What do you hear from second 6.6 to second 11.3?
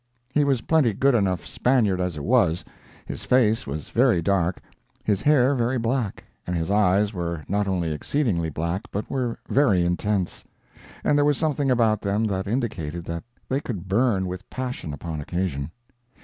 eyes were not only exceedingly black but were very intense, and there